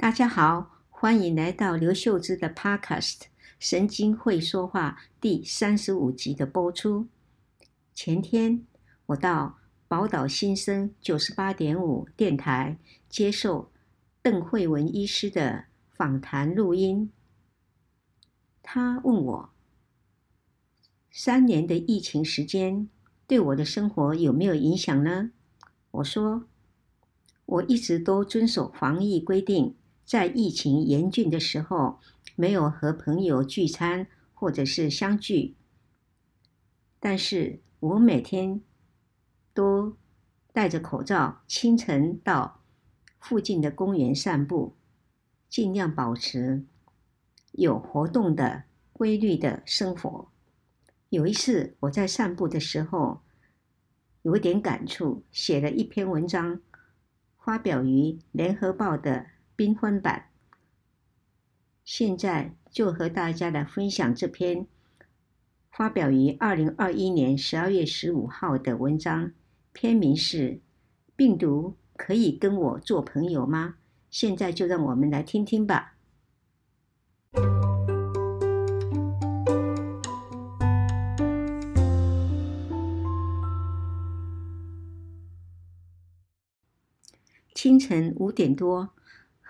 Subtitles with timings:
[0.00, 3.16] 大家好，欢迎来到刘秀芝的 Podcast
[3.58, 7.08] 《神经会说话》第三十五集的播出。
[7.92, 8.64] 前天
[9.06, 9.58] 我到
[9.88, 13.72] 宝岛新生九十八点五电台接受
[14.22, 17.10] 邓惠文医师的访谈录音，
[18.62, 19.50] 他问我
[21.10, 22.88] 三年的疫情时间
[23.26, 25.32] 对我的生活有没有影响呢？
[25.90, 26.44] 我说
[27.46, 29.74] 我一直都遵守防疫规定。
[30.08, 32.00] 在疫情严峻的时候，
[32.34, 35.54] 没有和朋友聚餐或者是相聚，
[36.98, 38.62] 但是我每天
[39.52, 39.98] 都
[40.50, 42.62] 戴着口罩，清晨到
[43.20, 44.74] 附近的公园散步，
[45.50, 46.64] 尽量保持
[47.52, 48.62] 有活动的
[48.94, 50.30] 规律的生活。
[51.10, 53.20] 有一次我在散步的时候，
[54.22, 56.62] 有点感触，写了一篇文章，
[57.38, 59.26] 发表于《联合报》的。
[59.58, 60.26] 缤纷版，
[61.84, 64.64] 现在就和大家来分享这篇
[65.72, 69.32] 发表于二零二一年十二月十五号的文章，
[69.72, 70.50] 篇名是
[71.16, 73.74] 《病毒可以跟我做朋友吗》？
[74.08, 75.96] 现在就让我们来听听吧。
[87.52, 88.90] 清晨五点多。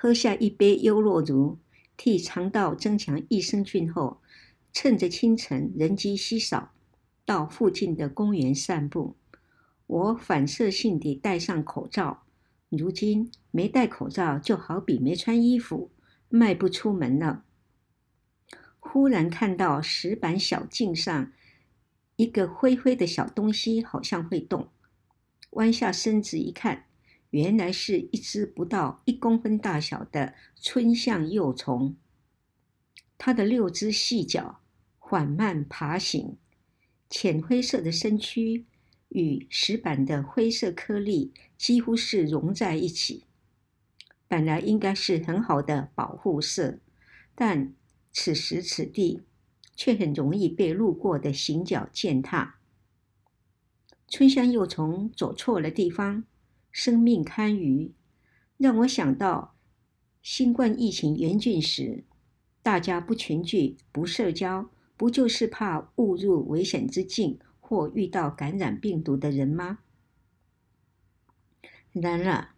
[0.01, 1.59] 喝下一杯优酪乳，
[1.97, 4.21] 替肠道增强益生菌后，
[4.73, 6.73] 趁着清晨人迹稀少，
[7.25, 9.17] 到附近的公园散步。
[9.89, 12.23] 我反射性地戴上口罩。
[12.69, 15.91] 如今没戴口罩就好比没穿衣服，
[16.29, 17.43] 迈不出门了。
[18.79, 21.33] 忽然看到石板小径上
[22.15, 24.69] 一个灰灰的小东西，好像会动。
[25.51, 26.85] 弯下身子一看。
[27.31, 31.97] 原来是一只不到一公分大小的春象幼虫，
[33.19, 34.61] 它的六只细脚
[34.99, 36.39] 缓慢爬行，
[37.11, 38.65] 浅灰色的身躯
[39.11, 43.25] 与石板的灰色颗粒几乎是融在一起。
[44.27, 46.79] 本来应该是很好的保护色，
[47.35, 47.75] 但
[48.13, 49.23] 此时此地
[49.77, 52.59] 却很容易被路过的行脚践踏。
[54.09, 56.25] 春象幼虫走错了地方。
[56.71, 57.93] 生命堪虞，
[58.57, 59.57] 让我想到
[60.23, 62.05] 新冠疫情严峻时，
[62.63, 69.79] 大家不群聚、不社交，不就是怕误入危险之境或遇到感染病毒的人吗？
[71.93, 72.51] 然而，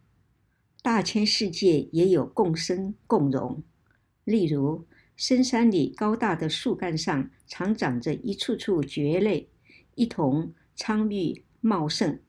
[0.82, 3.62] 大千世界也有共生共荣。
[4.24, 9.48] 例如，深山里高大的树干上常长着一簇簇蕨类，
[9.94, 12.20] 一同苍郁茂盛。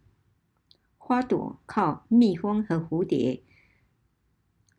[1.12, 3.44] 花朵靠蜜蜂和蝴蝶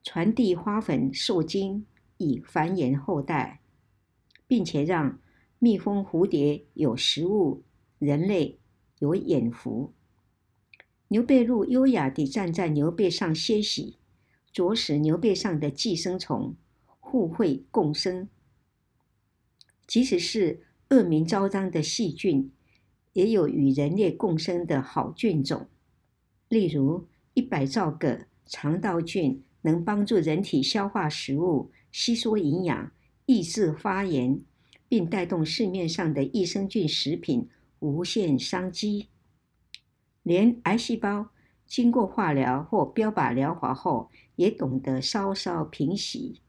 [0.03, 1.85] 传递花粉受精，
[2.17, 3.61] 以繁衍后代，
[4.47, 5.21] 并且让
[5.59, 7.65] 蜜蜂、蝴蝶有食物，
[7.99, 8.59] 人类
[9.01, 9.93] 有眼福。
[11.09, 13.99] 牛背鹿优雅地站在牛背上歇息，
[14.51, 16.57] 啄食牛背上的寄生虫，
[16.99, 18.27] 互惠共生。
[19.87, 22.51] 即使是恶名昭彰的细菌，
[23.13, 25.69] 也有与人类共生的好菌种。
[26.53, 32.93] 例如，一百兆个肠道菌能帮助人体消化食物、吸收营养、
[33.25, 34.39] 抑制发炎，
[34.87, 37.49] 并带动市面上的益生菌食品
[37.79, 39.09] 无限商机。
[40.23, 41.31] 连癌细胞
[41.67, 46.43] 经过化疗或标靶疗法后，也懂得稍稍平息，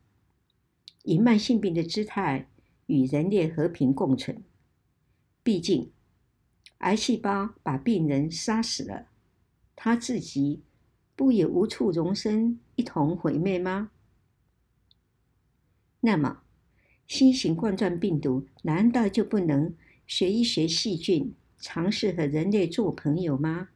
[1.03, 2.50] 以慢性病的姿态
[2.88, 4.44] 与人类和平共存。
[5.42, 5.94] 毕竟，
[6.80, 9.12] 癌细胞把病人杀死了。
[9.86, 10.62] 他自己
[11.14, 13.92] 不也无处容身，一同毁灭吗？
[16.00, 16.44] 那么，
[17.06, 19.76] 新型冠状病毒难道就不能
[20.08, 23.72] 学一学细菌，尝试和人类做朋友吗？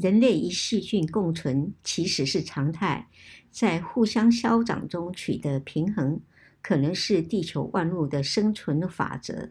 [0.00, 3.08] 人类与细菌共存其实是常态，
[3.50, 6.20] 在互相消长中取得平衡，
[6.62, 9.50] 可能是地球万物的生存法则。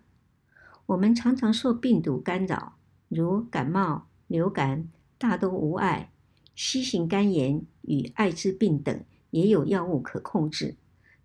[0.87, 2.77] 我们常常受病毒干扰，
[3.09, 6.11] 如感冒、流感，大都无碍。
[6.55, 10.75] C 型肝炎与艾滋病等也有药物可控制，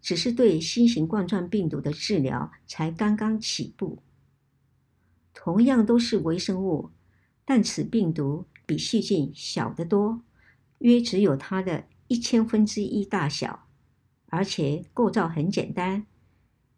[0.03, 4.01] 只是对新型冠状病毒的治疗才刚刚起步。
[5.33, 6.91] 同样都是微生物，
[7.47, 8.45] 但此病毒。
[8.67, 10.23] 比细菌小得多，
[10.79, 13.67] 约只有它的一千分之一大小，
[14.27, 16.07] 而且构造很简单，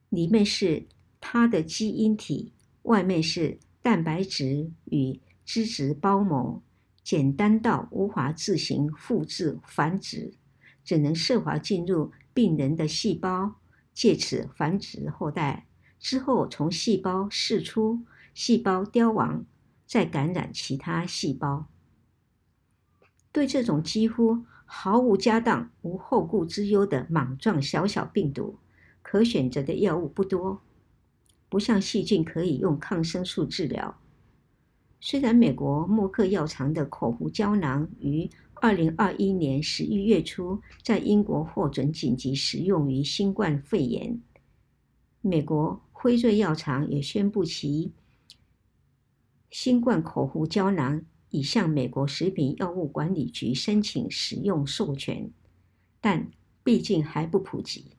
[0.08, 0.86] 里面是
[1.20, 2.52] 它的基因体
[2.82, 6.62] 外面是蛋白质与脂质包膜，
[7.02, 10.34] 简单到无法自行复制繁殖，
[10.84, 13.54] 只能设法进入病人的细胞，
[13.94, 15.66] 借此繁殖后代，
[15.98, 18.00] 之后从细胞释出，
[18.34, 19.44] 细胞凋亡，
[19.86, 21.66] 再感染其他细胞。
[23.36, 28.58] 对这种几乎毫无家当、无后顾之忧的莽撞小小病毒，
[29.02, 30.62] 可选择的药物不多。
[31.50, 34.00] 不像细菌可以用抗生素治疗。
[35.00, 44.18] 虽然美国默克药厂的口服胶囊于二零二一年十一月初在英国获准紧急使用于新冠肺炎，
[45.20, 47.92] 美国辉瑞药厂也宣布其
[49.50, 55.30] 新冠口服胶囊已向美国食品药物管理局申请使用授权，
[56.00, 56.30] 但
[56.62, 57.92] 毕竟还不普及。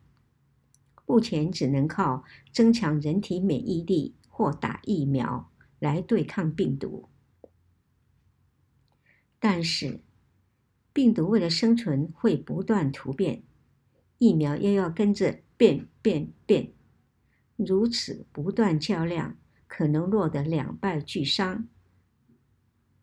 [1.06, 7.08] 目前只能靠增强人体免疫力或打疫苗来对抗病毒，
[9.40, 10.02] 但是
[10.92, 13.44] 病毒为了生存会不断突变，
[14.18, 16.74] 疫苗又要跟着变变变，
[17.56, 19.38] 如此不断较量，
[19.68, 21.68] 可能落得两败俱伤。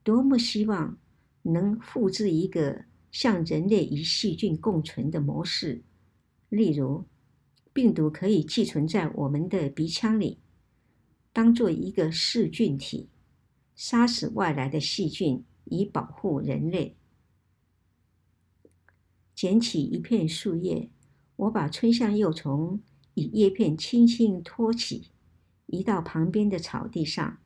[0.05, 0.97] 多么希望
[1.43, 5.83] 能复制一个像人类与细菌共存的模式，
[6.49, 7.07] 例如。
[7.73, 10.39] 病毒可以寄存在我们的鼻腔里，
[11.33, 13.09] 当做一个噬菌体，
[13.75, 16.97] 杀死外来的细菌以保护人类。
[19.35, 20.89] 捡起一片树叶，
[21.35, 22.81] 我把春象幼虫
[23.15, 25.11] 以叶片轻轻托起，
[25.67, 27.39] 移到旁边的草地上，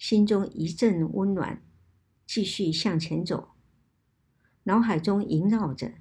[0.00, 1.62] 心中一阵温暖，
[2.26, 3.50] 继续向前走，
[4.64, 5.92] 脑海中萦绕着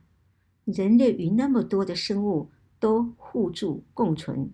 [0.65, 2.49] 人类与那么多的生物。
[2.81, 4.53] 都互助共存，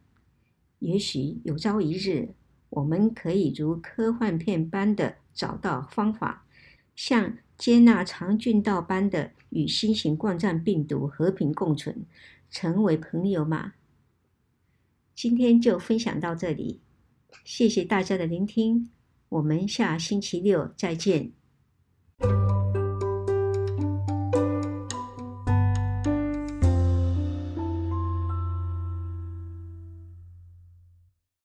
[0.80, 2.34] 也许有朝一日，
[2.72, 6.44] 我们可以如科幻片般的找到方法，
[6.96, 12.04] 像接纳肠菌道般的与新型冠状病毒和平共存，
[12.50, 13.74] 成为朋友吗？
[15.14, 16.82] 今天就分享到这里，
[17.44, 18.90] 谢谢大家的聆听，
[19.30, 21.35] 我们下星期六再见。